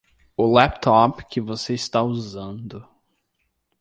[0.35, 2.83] O laptop que você está usando